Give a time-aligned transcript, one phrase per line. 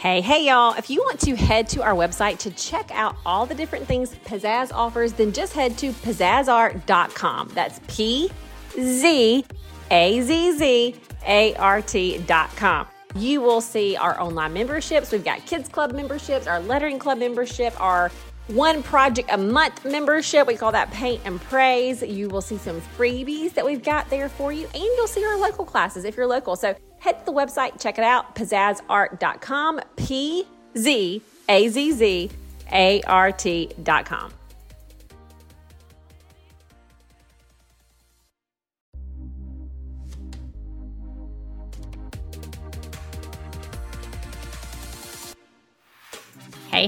[0.00, 0.72] Hey, hey, y'all.
[0.78, 4.14] If you want to head to our website to check out all the different things
[4.24, 7.50] Pzazz offers, then just head to pzazzart.com.
[7.52, 8.30] That's P
[8.72, 9.44] Z
[9.90, 12.86] A Z Z A R T.com.
[13.14, 15.12] You will see our online memberships.
[15.12, 18.10] We've got Kids Club memberships, our Lettering Club membership, our
[18.50, 20.46] one project a month membership.
[20.46, 22.02] We call that Paint and Praise.
[22.02, 25.38] You will see some freebies that we've got there for you, and you'll see our
[25.38, 26.56] local classes if you're local.
[26.56, 30.46] So head to the website, check it out, pzazzart.com, P
[30.76, 32.30] Z A Z Z
[32.72, 34.39] A R T.com.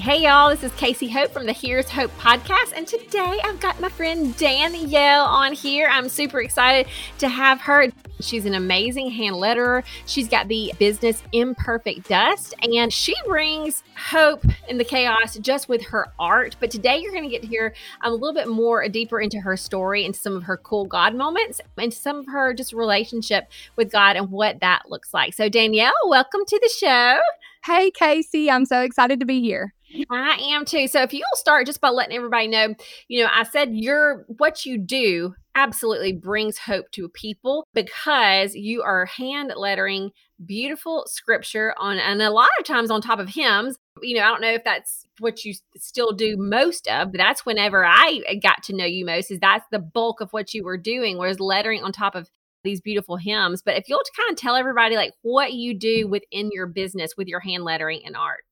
[0.00, 0.48] Hey, y'all.
[0.48, 2.72] This is Casey Hope from the Here's Hope podcast.
[2.74, 5.86] And today I've got my friend Danielle on here.
[5.90, 7.88] I'm super excited to have her.
[8.20, 9.84] She's an amazing hand letterer.
[10.06, 15.82] She's got the business Imperfect Dust, and she brings hope in the chaos just with
[15.86, 16.56] her art.
[16.58, 19.58] But today you're going to get to hear a little bit more deeper into her
[19.58, 23.92] story and some of her cool God moments and some of her just relationship with
[23.92, 25.34] God and what that looks like.
[25.34, 27.18] So, Danielle, welcome to the show.
[27.64, 29.74] Hey, Casey, I'm so excited to be here.
[30.10, 30.86] I am too.
[30.88, 32.74] So if you'll start just by letting everybody know,
[33.08, 38.82] you know, I said you're what you do absolutely brings hope to people because you
[38.82, 40.10] are hand lettering
[40.44, 43.76] beautiful scripture on and a lot of times on top of hymns.
[44.00, 47.44] You know, I don't know if that's what you still do most of, but that's
[47.44, 50.64] whenever I uh, got to know you most is that's the bulk of what you
[50.64, 52.30] were doing was lettering on top of
[52.64, 53.62] these beautiful hymns.
[53.62, 57.28] But if you'll kind of tell everybody like what you do within your business with
[57.28, 58.44] your hand lettering and art.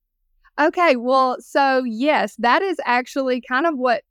[0.59, 4.03] Okay, well, so yes, that is actually kind of what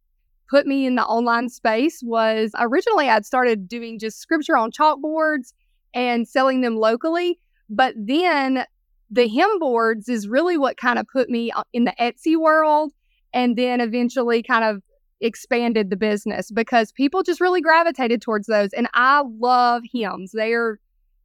[0.49, 5.53] put me in the online space was originally I'd started doing just scripture on chalkboards
[5.93, 8.65] and selling them locally, but then
[9.11, 12.93] the hymn boards is really what kind of put me in the Etsy world
[13.33, 14.81] and then eventually kind of
[15.21, 18.73] expanded the business because people just really gravitated towards those.
[18.73, 20.31] And I love hymns.
[20.31, 20.79] They are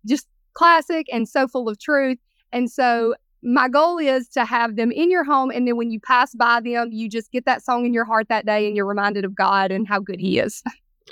[0.06, 2.18] just classic and so full of truth.
[2.52, 3.14] And so
[3.44, 5.50] my goal is to have them in your home.
[5.50, 8.28] And then when you pass by them, you just get that song in your heart
[8.28, 10.62] that day and you're reminded of God and how good He is.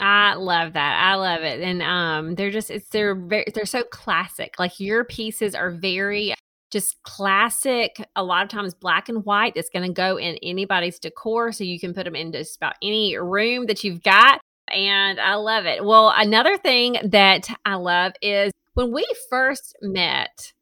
[0.01, 1.01] I love that.
[1.03, 1.61] I love it.
[1.61, 4.55] And um they're just it's they're very they're so classic.
[4.59, 6.35] Like your pieces are very
[6.71, 10.99] just classic, a lot of times black and white that's going to go in anybody's
[10.99, 11.53] decor.
[11.53, 14.41] So you can put them in just about any room that you've got.
[14.73, 15.85] And I love it.
[15.85, 20.55] Well, another thing that I love is when we first met,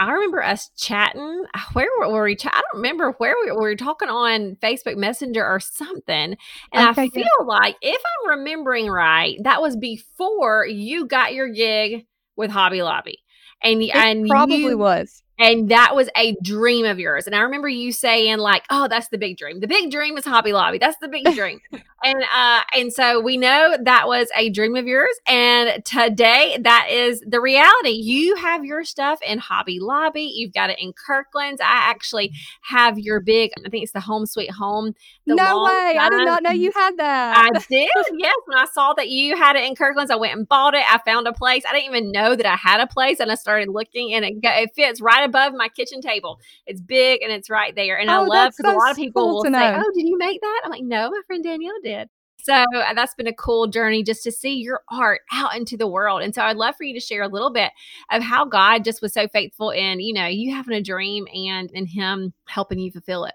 [0.00, 1.44] I remember us chatting.
[1.52, 2.34] Uh, where were we?
[2.34, 6.36] Ch- I don't remember where we, we, were talking on Facebook Messenger or something.
[6.72, 7.44] And okay, I feel yeah.
[7.44, 13.18] like, if I'm remembering right, that was before you got your gig with Hobby Lobby
[13.62, 17.26] and it and probably you, was and that was a dream of yours.
[17.26, 19.60] And I remember you saying, like, oh, that's the big dream.
[19.60, 20.76] The big dream is Hobby Lobby.
[20.76, 21.60] That's the big dream.
[22.04, 25.18] and uh, and so we know that was a dream of yours.
[25.26, 27.88] And today that is the reality.
[27.88, 30.30] You have your stuff in Hobby Lobby.
[30.34, 31.62] You've got it in Kirkland's.
[31.62, 34.94] I actually have your big, I think it's the home sweet home.
[35.26, 35.96] No way.
[35.98, 37.38] I did not know you had that.
[37.38, 37.88] I did.
[38.18, 38.36] yes.
[38.44, 40.84] When I saw that you had it in Kirkland's, I went and bought it.
[40.86, 41.62] I found a place.
[41.66, 43.20] I didn't even know that I had a place.
[43.20, 46.38] And I started looking and it, it fits right above my kitchen table.
[46.66, 47.98] It's big and it's right there.
[47.98, 50.06] And oh, I love because so a lot of people cool will say, "Oh, did
[50.06, 52.08] you make that?" I'm like, "No, my friend Danielle did."
[52.42, 55.86] So uh, that's been a cool journey just to see your art out into the
[55.86, 56.22] world.
[56.22, 57.70] And so I'd love for you to share a little bit
[58.10, 61.70] of how God just was so faithful in, you know, you having a dream and
[61.72, 63.34] in him helping you fulfill it.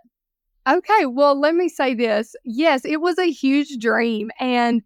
[0.67, 2.35] Okay, well, let me say this.
[2.43, 4.81] Yes, it was a huge dream and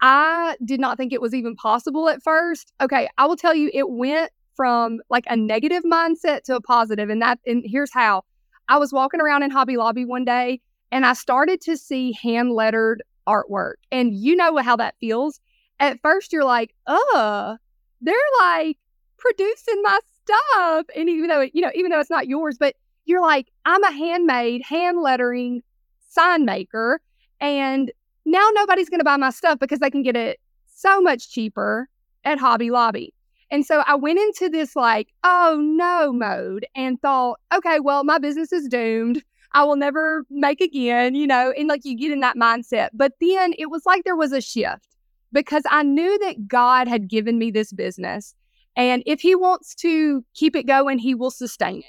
[0.00, 2.72] I did not think it was even possible at first.
[2.80, 7.08] Okay, I will tell you it went from like a negative mindset to a positive
[7.08, 8.24] and that and here's how.
[8.68, 10.60] I was walking around in hobby lobby one day
[10.90, 15.40] and i started to see hand lettered artwork and you know how that feels.
[15.78, 17.56] At first you're like uh
[18.00, 18.78] they're like
[19.18, 22.74] producing my stuff and even though you know even though it's not yours but
[23.04, 25.62] you're like i'm a handmade hand lettering
[26.08, 27.00] sign maker
[27.40, 27.90] and
[28.26, 31.88] now nobody's going to buy my stuff because they can get it so much cheaper
[32.24, 33.14] at hobby lobby
[33.50, 38.18] and so I went into this like, oh no mode and thought, okay, well, my
[38.18, 39.22] business is doomed.
[39.52, 42.90] I will never make again, you know, and like you get in that mindset.
[42.92, 44.96] But then it was like there was a shift
[45.32, 48.34] because I knew that God had given me this business.
[48.76, 51.84] And if He wants to keep it going, He will sustain it.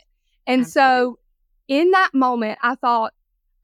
[0.48, 0.92] And Absolutely.
[0.92, 1.20] so
[1.68, 3.14] in that moment, I thought,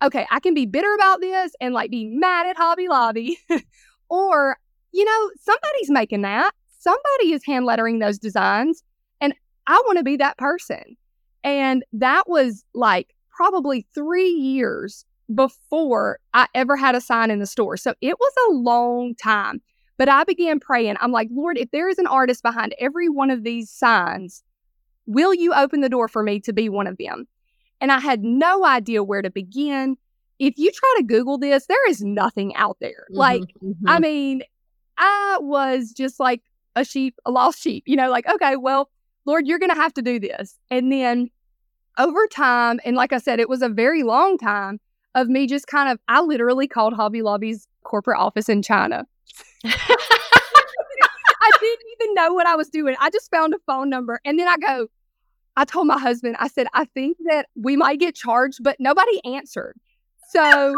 [0.04, 3.40] okay, I can be bitter about this and like be mad at Hobby Lobby,
[4.10, 4.58] or,
[4.92, 6.54] you know, somebody's making that
[6.86, 8.84] somebody is hand lettering those designs
[9.20, 9.34] and
[9.66, 10.96] I want to be that person.
[11.44, 15.04] And that was like probably three years
[15.34, 17.78] before I ever had a sign in the store.
[17.78, 19.62] So it was a long time.
[19.98, 20.98] But I began praying.
[21.00, 24.44] I'm like, Lord, if there is an artist behind every one of these signs,
[25.06, 27.28] will you open the door for me to be one of them?
[27.80, 29.96] And I had no idea where to begin.
[30.38, 33.06] If you try to Google this, there is nothing out there.
[33.10, 33.88] Mm-hmm, like, mm-hmm.
[33.88, 34.44] I mean,
[34.98, 36.42] I was just like
[36.76, 38.90] a sheep, a lost sheep, you know, like, okay, well,
[39.26, 40.58] Lord, you're going to have to do this.
[40.70, 41.30] And then
[41.98, 44.80] over time, and like I said, it was a very long time
[45.16, 49.06] of me just kind of, I literally called Hobby Lobby's corporate office in China.
[49.64, 52.96] I didn't even know what I was doing.
[53.00, 54.88] I just found a phone number and then I go,
[55.58, 59.24] I told my husband, I said, I think that we might get charged, but nobody
[59.24, 59.78] answered.
[60.30, 60.76] So,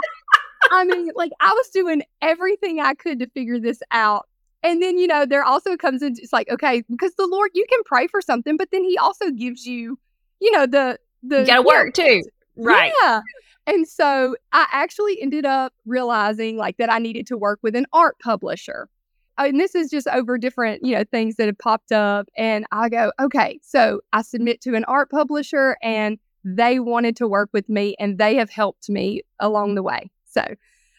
[0.71, 4.27] I mean, like I was doing everything I could to figure this out.
[4.63, 7.65] And then, you know, there also comes in, it's like, okay, because the Lord, you
[7.69, 9.99] can pray for something, but then He also gives you,
[10.39, 12.23] you know, the, the, you gotta work too.
[12.55, 12.91] Right.
[13.01, 13.21] Yeah.
[13.67, 17.85] And so I actually ended up realizing like that I needed to work with an
[17.93, 18.89] art publisher.
[19.37, 22.27] And this is just over different, you know, things that have popped up.
[22.35, 27.27] And I go, okay, so I submit to an art publisher and they wanted to
[27.27, 30.09] work with me and they have helped me along the way.
[30.25, 30.43] So,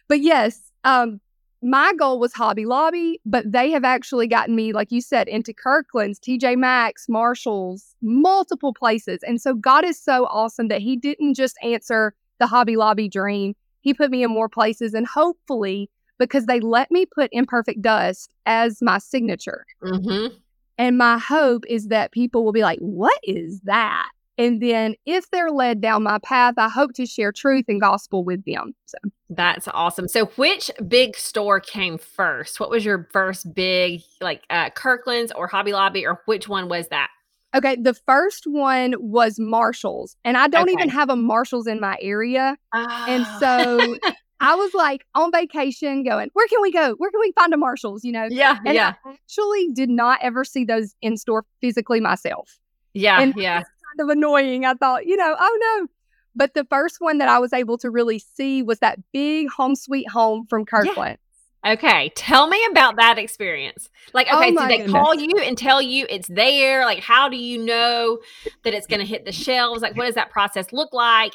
[0.06, 1.20] but yes, um,
[1.62, 5.52] my goal was Hobby Lobby, but they have actually gotten me, like you said, into
[5.52, 9.20] Kirkland's, TJ Maxx, Marshalls, multiple places.
[9.26, 13.54] And so God is so awesome that He didn't just answer the Hobby Lobby dream.
[13.80, 18.34] He put me in more places and hopefully because they let me put imperfect dust
[18.46, 19.64] as my signature.
[19.82, 20.36] Mm-hmm.
[20.76, 24.08] And my hope is that people will be like, what is that?
[24.38, 28.22] And then if they're led down my path, I hope to share truth and gospel
[28.24, 28.74] with them.
[28.86, 28.96] So
[29.28, 30.08] that's awesome.
[30.08, 32.60] So which big store came first?
[32.60, 36.88] What was your first big like uh, Kirkland's or Hobby Lobby or which one was
[36.88, 37.08] that?
[37.54, 40.72] Okay, the first one was Marshalls, and I don't okay.
[40.72, 42.58] even have a Marshalls in my area.
[42.74, 43.04] Oh.
[43.08, 43.96] And so
[44.40, 46.94] I was like on vacation going, where can we go?
[46.96, 48.04] Where can we find a Marshalls?
[48.04, 48.28] You know?
[48.30, 48.58] Yeah.
[48.64, 48.94] And yeah.
[49.04, 52.58] I actually did not ever see those in store physically myself.
[52.94, 53.20] Yeah.
[53.20, 53.64] And yeah.
[53.98, 54.64] Kind of annoying.
[54.64, 55.88] I thought, you know, oh no.
[56.34, 59.74] But the first one that I was able to really see was that big home
[59.74, 61.18] sweet home from Kirkland.
[61.18, 61.72] Yeah.
[61.72, 63.90] Okay, tell me about that experience.
[64.14, 64.92] Like, oh okay, oh so they goodness.
[64.92, 66.84] call you and tell you it's there.
[66.84, 68.20] Like, how do you know
[68.62, 69.82] that it's going to hit the shelves?
[69.82, 71.32] Like, what does that process look like?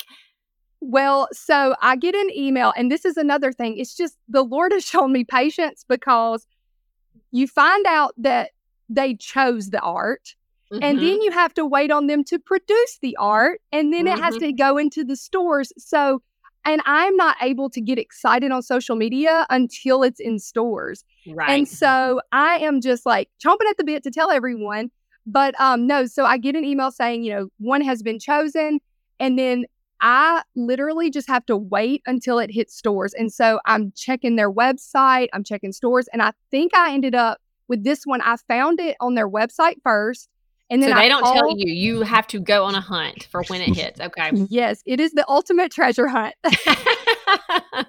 [0.79, 3.77] Well, so I get an email, and this is another thing.
[3.77, 6.47] It's just the Lord has shown me patience because
[7.31, 8.51] you find out that
[8.87, 10.35] they chose the art,
[10.73, 10.83] mm-hmm.
[10.83, 14.17] and then you have to wait on them to produce the art, and then mm-hmm.
[14.17, 14.45] it has mm-hmm.
[14.45, 15.71] to go into the stores.
[15.77, 16.21] So
[16.65, 21.03] and I'm not able to get excited on social media until it's in stores.
[21.27, 21.49] Right.
[21.49, 24.89] And so I am just like chomping at the bit to tell everyone.
[25.25, 28.79] But um no, so I get an email saying, you know, one has been chosen
[29.19, 29.65] and then
[30.05, 33.13] I literally just have to wait until it hits stores.
[33.13, 37.39] And so I'm checking their website, I'm checking stores, and I think I ended up
[37.69, 38.21] with this one.
[38.21, 40.27] I found it on their website first.
[40.69, 41.71] And then so they I don't tell you.
[41.71, 43.99] You have to go on a hunt for when it hits.
[43.99, 44.31] Okay.
[44.49, 46.35] Yes, it is the ultimate treasure hunt.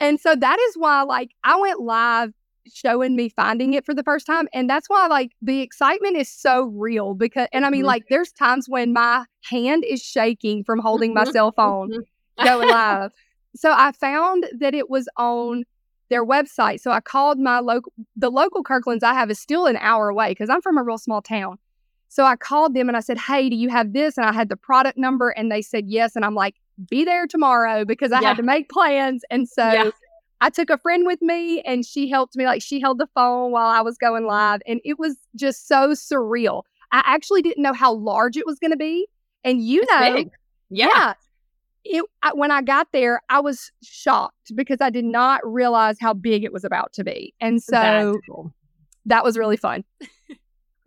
[0.00, 2.32] and so that is why, like, I went live
[2.72, 4.48] showing me finding it for the first time.
[4.54, 7.88] And that's why, like, the excitement is so real because, and I mean, mm-hmm.
[7.88, 11.32] like, there's times when my hand is shaking from holding my mm-hmm.
[11.32, 12.44] cell phone mm-hmm.
[12.44, 13.12] going live.
[13.56, 15.64] So I found that it was on
[16.08, 16.80] their website.
[16.80, 20.30] So I called my local, the local Kirkland's I have is still an hour away
[20.30, 21.58] because I'm from a real small town.
[22.14, 24.16] So I called them and I said, Hey, do you have this?
[24.16, 26.14] And I had the product number and they said yes.
[26.14, 26.54] And I'm like,
[26.88, 28.28] Be there tomorrow because I yeah.
[28.28, 29.24] had to make plans.
[29.32, 29.90] And so yeah.
[30.40, 32.44] I took a friend with me and she helped me.
[32.44, 34.30] Like she held the phone while I was going mm-hmm.
[34.30, 34.60] live.
[34.64, 36.62] And it was just so surreal.
[36.92, 39.08] I actually didn't know how large it was going to be.
[39.42, 40.30] And you it's know, big.
[40.70, 40.88] yeah.
[40.94, 41.14] yeah
[41.84, 46.14] it I, when I got there, I was shocked because I did not realize how
[46.14, 48.54] big it was about to be, and so cool.
[49.06, 49.84] that was really fun.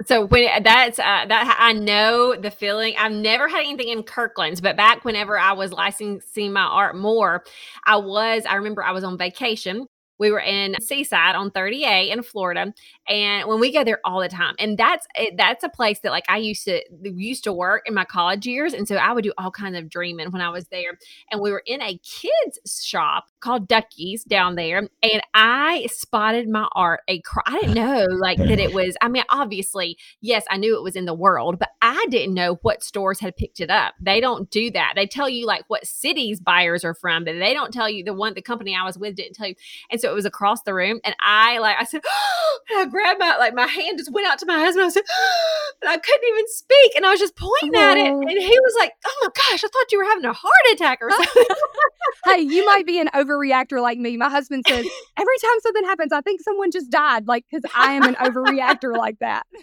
[0.08, 2.96] So when that's uh, that I know the feeling.
[2.98, 7.44] I've never had anything in Kirkland's, but back whenever I was licensing my art more,
[7.86, 8.46] I was.
[8.46, 9.86] I remember I was on vacation
[10.20, 12.74] we were in Seaside on 30A in Florida,
[13.08, 16.12] and when we go there all the time, and that's eh, that's a place that
[16.12, 19.24] like I used to used to work in my college years, and so I would
[19.24, 20.98] do all kinds of dreaming when I was there.
[21.32, 26.68] And we were in a kids shop called Ducky's down there, and I spotted my
[26.74, 27.02] art.
[27.10, 28.96] A I didn't know like that it was.
[29.02, 32.60] I mean, obviously, yes, I knew it was in the world, but I didn't know
[32.62, 33.94] what stores had picked it up.
[34.02, 34.94] They don't do that.
[34.96, 38.14] They tell you like what cities buyers are from, but they don't tell you the
[38.14, 39.56] one the company I was with didn't tell you.
[39.92, 42.02] And so it was across the room, and I like I said,
[42.78, 44.86] I grabbed my like my hand just went out to my husband.
[44.86, 45.04] I said,
[45.82, 47.92] and I couldn't even speak, and I was just pointing oh.
[47.92, 50.34] at it, and he was like, "Oh my gosh, I thought you were having a
[50.34, 51.46] heart attack or something."
[52.26, 54.18] hey, you might be an overreactor like me.
[54.18, 54.86] My husband says
[55.18, 58.96] every time something happens, I think someone just died, like because I am an overreactor
[58.96, 59.46] like that.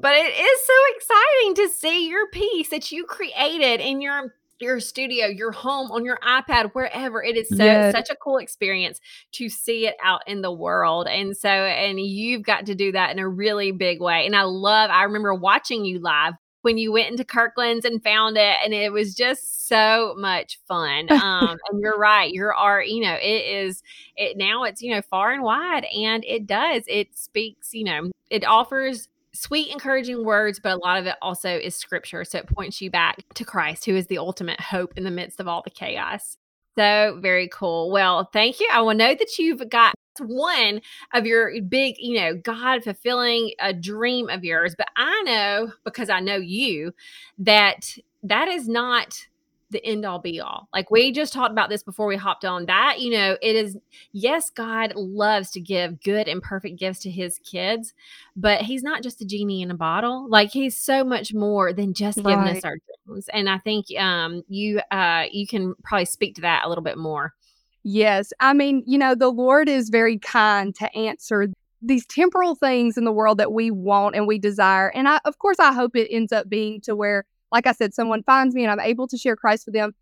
[0.00, 4.80] But it is so exciting to see your piece that you created in your your
[4.80, 7.22] studio, your home, on your iPad, wherever.
[7.22, 7.94] It is so yes.
[7.94, 9.00] such a cool experience
[9.32, 11.08] to see it out in the world.
[11.08, 14.26] And so, and you've got to do that in a really big way.
[14.26, 18.36] And I love, I remember watching you live when you went into Kirkland's and found
[18.36, 21.08] it, and it was just so much fun.
[21.20, 23.82] Um, and you're right, your art, you know, it is
[24.16, 28.10] it now it's you know far and wide, and it does it speaks, you know,
[28.30, 29.08] it offers
[29.40, 32.24] sweet, encouraging words, but a lot of it also is scripture.
[32.24, 35.40] So it points you back to Christ, who is the ultimate hope in the midst
[35.40, 36.36] of all the chaos.
[36.76, 37.90] So very cool.
[37.90, 38.68] Well, thank you.
[38.72, 40.80] I will know that you've got one
[41.14, 44.74] of your big, you know, God fulfilling a uh, dream of yours.
[44.76, 46.92] But I know because I know you
[47.38, 49.26] that that is not
[49.70, 50.68] the end all be all.
[50.72, 53.78] Like we just talked about this before we hopped on that, you know, it is
[54.12, 57.94] yes, God loves to give good and perfect gifts to his kids,
[58.36, 60.28] but he's not just a genie in a bottle.
[60.28, 63.28] Like he's so much more than just giving us our dreams.
[63.32, 66.98] And I think um you uh you can probably speak to that a little bit
[66.98, 67.34] more.
[67.82, 68.32] Yes.
[68.40, 71.48] I mean, you know, the Lord is very kind to answer
[71.82, 74.88] these temporal things in the world that we want and we desire.
[74.88, 77.94] And I of course I hope it ends up being to where like I said,
[77.94, 79.92] someone finds me and I'm able to share Christ with them.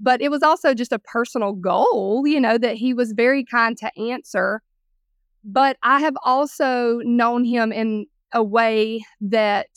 [0.00, 3.76] But it was also just a personal goal, you know, that he was very kind
[3.78, 4.62] to answer.
[5.44, 9.68] But I have also known him in a way that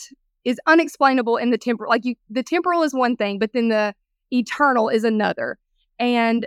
[0.44, 1.90] is unexplainable in the temporal.
[1.90, 3.96] Like you, the temporal is one thing, but then the
[4.32, 5.58] eternal is another.
[6.00, 6.46] And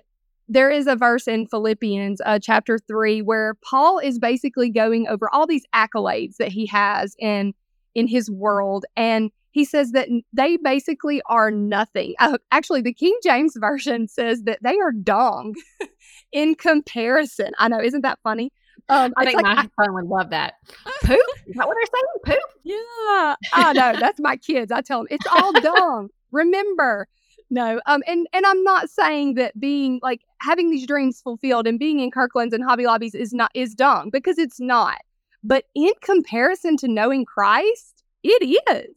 [0.48, 5.28] there is a verse in Philippians uh, chapter three where Paul is basically going over
[5.32, 7.54] all these accolades that he has in
[7.94, 12.14] in his world, and he says that they basically are nothing.
[12.18, 15.54] Uh, actually, the King James Version says that they are dung
[16.32, 17.52] in comparison.
[17.56, 18.52] I know, isn't that funny?
[18.88, 20.54] Um, I think like, my son would love that.
[21.04, 21.20] Poop?
[21.46, 22.38] Is that what they're saying?
[22.40, 22.50] Poop?
[22.64, 23.36] Yeah.
[23.52, 23.94] I know.
[24.00, 24.72] That's my kids.
[24.72, 26.08] I tell them it's all dung.
[26.32, 27.06] Remember.
[27.48, 27.80] No.
[27.86, 28.02] Um.
[28.08, 32.10] And and I'm not saying that being like having these dreams fulfilled and being in
[32.10, 34.98] Kirkland's and Hobby Lobbies is not is dung because it's not.
[35.44, 38.96] But in comparison to knowing Christ, it is.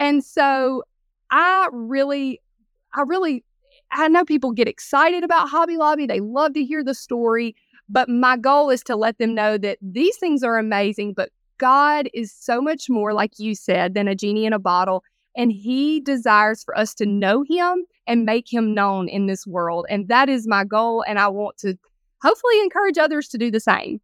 [0.00, 0.82] And so
[1.30, 2.40] I really,
[2.94, 3.44] I really,
[3.92, 6.06] I know people get excited about Hobby Lobby.
[6.06, 7.54] They love to hear the story.
[7.88, 12.08] But my goal is to let them know that these things are amazing, but God
[12.14, 15.04] is so much more, like you said, than a genie in a bottle.
[15.36, 19.86] And He desires for us to know Him and make Him known in this world.
[19.90, 21.04] And that is my goal.
[21.06, 21.76] And I want to
[22.22, 24.00] hopefully encourage others to do the same.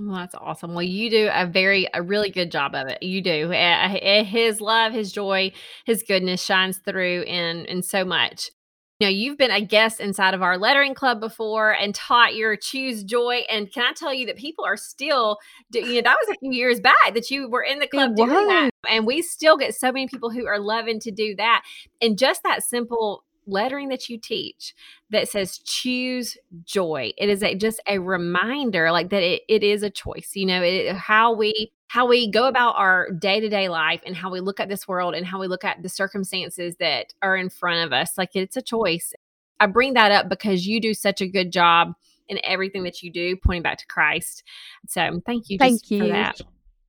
[0.00, 0.74] Well, that's awesome.
[0.74, 3.02] Well, you do a very, a really good job of it.
[3.02, 3.52] You do.
[3.52, 5.52] Eh, eh, eh, his love, his joy,
[5.84, 8.50] his goodness shines through in in so much.
[9.00, 12.56] You know, you've been a guest inside of our lettering club before and taught your
[12.56, 13.42] choose joy.
[13.50, 15.38] And can I tell you that people are still,
[15.72, 18.28] you know, that was a few years back that you were in the club doing
[18.30, 21.62] that, and we still get so many people who are loving to do that.
[22.00, 24.74] And just that simple lettering that you teach
[25.10, 27.12] that says choose joy.
[27.16, 30.62] It is a, just a reminder like that it, it is a choice you know
[30.62, 34.68] it, how we how we go about our day-to-day life and how we look at
[34.68, 38.18] this world and how we look at the circumstances that are in front of us
[38.18, 39.12] like it's a choice.
[39.60, 41.92] I bring that up because you do such a good job
[42.28, 44.42] in everything that you do pointing back to christ.
[44.88, 46.00] So thank you thank you.
[46.00, 46.40] for that.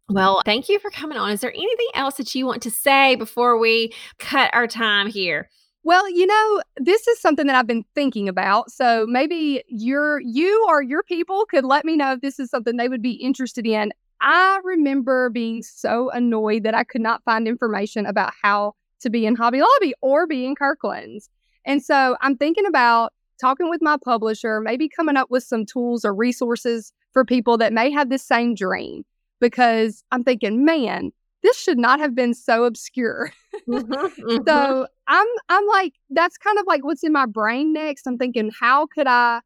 [0.09, 1.31] Well, thank you for coming on.
[1.31, 5.49] Is there anything else that you want to say before we cut our time here?
[5.85, 8.71] Well, you know, this is something that I've been thinking about.
[8.71, 12.75] So maybe your you or your people could let me know if this is something
[12.75, 13.93] they would be interested in.
[14.19, 19.27] I remember being so annoyed that I could not find information about how to be
[19.27, 21.29] in Hobby Lobby or be in Kirkland's.
[21.65, 26.03] And so I'm thinking about talking with my publisher, maybe coming up with some tools
[26.03, 29.03] or resources for people that may have the same dream
[29.39, 31.11] because I'm thinking, man,
[31.45, 33.31] this should not have been so obscure.
[33.69, 34.43] mm-hmm, mm-hmm.
[34.47, 38.07] So I'm I'm like that's kind of like what's in my brain next.
[38.07, 39.41] I'm thinking how could I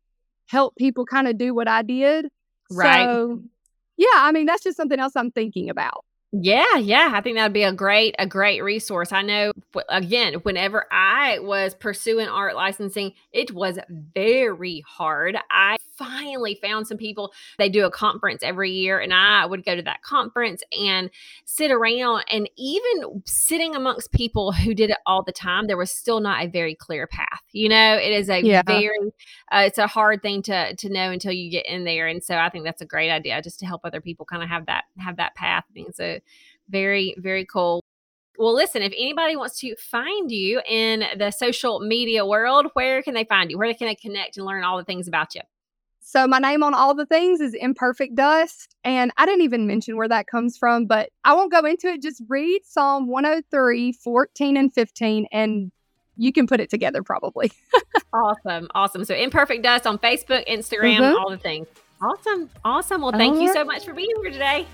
[0.48, 2.30] help people kind of do what I did?
[2.72, 3.04] Right.
[3.04, 3.44] So
[3.98, 6.06] yeah, I mean that's just something else I'm thinking about.
[6.32, 9.12] Yeah, yeah, I think that'd be a great a great resource.
[9.12, 9.52] I know
[9.90, 13.80] again, whenever I was pursuing art licensing, it was
[14.14, 15.38] very hard.
[15.50, 17.34] I finally found some people.
[17.58, 21.10] They do a conference every year and I would go to that conference and
[21.46, 25.92] sit around and even sitting amongst people who did it all the time, there was
[25.92, 27.42] still not a very clear path.
[27.54, 28.62] You know, it is a yeah.
[28.62, 28.98] very
[29.52, 32.38] uh, it's a hard thing to to know until you get in there and so
[32.38, 34.84] I think that's a great idea just to help other people kind of have that
[35.00, 35.64] have that path.
[35.76, 36.24] And so
[36.70, 37.84] very, very cool.
[38.38, 43.14] Well, listen, if anybody wants to find you in the social media world, where can
[43.14, 43.58] they find you?
[43.58, 45.42] Where can they connect and learn all the things about you?
[46.00, 48.76] So my name on all the things is Imperfect Dust.
[48.84, 52.02] And I didn't even mention where that comes from, but I won't go into it.
[52.02, 55.72] Just read Psalm 103, 14 and 15, and
[56.16, 57.52] you can put it together probably.
[58.14, 58.70] awesome.
[58.74, 59.04] Awesome.
[59.04, 61.20] So Imperfect Dust on Facebook, Instagram, mm-hmm.
[61.20, 61.68] all the things.
[62.02, 62.50] Awesome.
[62.64, 63.02] Awesome.
[63.02, 63.56] Well, thank all you right.
[63.56, 64.66] so much for being here today.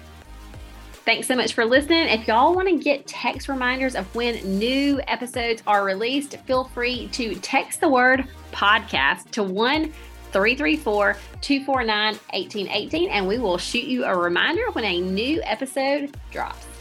[1.06, 2.08] Thanks so much for listening.
[2.08, 7.10] If y'all want to get text reminders of when new episodes are released, feel free
[7.10, 9.94] to text the word podcast to 1
[10.32, 16.75] 334 249 1818 and we will shoot you a reminder when a new episode drops.